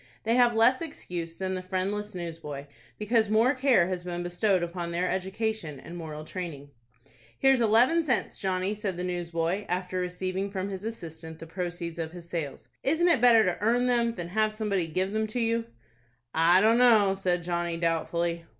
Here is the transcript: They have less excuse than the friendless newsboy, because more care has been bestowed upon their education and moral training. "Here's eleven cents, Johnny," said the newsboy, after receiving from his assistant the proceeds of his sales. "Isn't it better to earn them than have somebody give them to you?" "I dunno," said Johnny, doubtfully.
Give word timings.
They 0.23 0.33
have 0.33 0.55
less 0.55 0.81
excuse 0.81 1.37
than 1.37 1.53
the 1.53 1.61
friendless 1.61 2.15
newsboy, 2.15 2.65
because 2.97 3.29
more 3.29 3.53
care 3.53 3.85
has 3.87 4.03
been 4.03 4.23
bestowed 4.23 4.63
upon 4.63 4.89
their 4.89 5.07
education 5.07 5.79
and 5.79 5.95
moral 5.95 6.25
training. 6.25 6.71
"Here's 7.37 7.61
eleven 7.61 8.03
cents, 8.03 8.39
Johnny," 8.39 8.73
said 8.73 8.97
the 8.97 9.03
newsboy, 9.03 9.67
after 9.69 9.99
receiving 9.99 10.49
from 10.49 10.69
his 10.69 10.83
assistant 10.83 11.37
the 11.37 11.45
proceeds 11.45 11.99
of 11.99 12.13
his 12.13 12.27
sales. 12.27 12.67
"Isn't 12.81 13.09
it 13.09 13.21
better 13.21 13.45
to 13.45 13.59
earn 13.61 13.85
them 13.85 14.15
than 14.15 14.29
have 14.29 14.53
somebody 14.53 14.87
give 14.87 15.11
them 15.11 15.27
to 15.27 15.39
you?" 15.39 15.65
"I 16.33 16.61
dunno," 16.61 17.13
said 17.13 17.43
Johnny, 17.43 17.77
doubtfully. 17.77 18.45